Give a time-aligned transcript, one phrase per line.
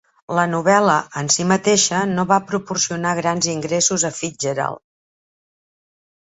[0.37, 4.83] La novel·la en si mateixa no va proporcionar grans ingressos a Fitzgerald.